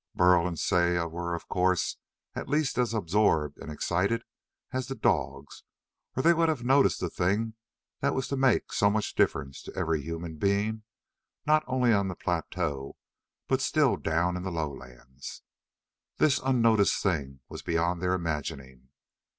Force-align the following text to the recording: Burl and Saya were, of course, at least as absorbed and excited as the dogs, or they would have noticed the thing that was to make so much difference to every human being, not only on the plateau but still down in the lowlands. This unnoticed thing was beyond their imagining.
Burl 0.15 0.47
and 0.47 0.57
Saya 0.57 1.05
were, 1.05 1.35
of 1.35 1.47
course, 1.47 1.97
at 2.33 2.49
least 2.49 2.79
as 2.79 2.91
absorbed 2.91 3.59
and 3.59 3.71
excited 3.71 4.23
as 4.73 4.87
the 4.87 4.95
dogs, 4.95 5.63
or 6.17 6.23
they 6.23 6.33
would 6.33 6.49
have 6.49 6.63
noticed 6.63 6.99
the 7.01 7.07
thing 7.11 7.53
that 7.99 8.15
was 8.15 8.27
to 8.29 8.35
make 8.35 8.73
so 8.73 8.89
much 8.89 9.13
difference 9.13 9.61
to 9.61 9.75
every 9.75 10.01
human 10.01 10.37
being, 10.37 10.81
not 11.45 11.63
only 11.67 11.93
on 11.93 12.07
the 12.07 12.15
plateau 12.15 12.95
but 13.47 13.61
still 13.61 13.95
down 13.95 14.35
in 14.35 14.41
the 14.41 14.51
lowlands. 14.51 15.43
This 16.17 16.39
unnoticed 16.43 17.03
thing 17.03 17.41
was 17.47 17.61
beyond 17.61 18.01
their 18.01 18.15
imagining. 18.15 18.89